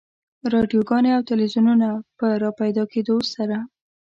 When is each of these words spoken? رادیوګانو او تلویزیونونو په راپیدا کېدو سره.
رادیوګانو 0.53 1.09
او 1.17 1.21
تلویزیونونو 1.29 1.89
په 2.17 2.25
راپیدا 2.43 2.83
کېدو 2.93 3.15
سره. 3.33 3.57